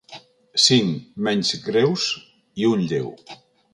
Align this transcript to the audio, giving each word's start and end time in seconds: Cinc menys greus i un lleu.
Cinc 0.63 1.03
menys 1.27 1.53
greus 1.67 2.07
i 2.63 2.69
un 2.71 2.85
lleu. 2.93 3.13